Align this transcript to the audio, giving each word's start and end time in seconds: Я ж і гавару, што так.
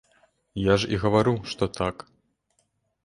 Я 0.71 0.77
ж 0.83 0.87
і 0.97 0.99
гавару, 1.05 1.35
што 1.53 1.63
так. 1.79 1.95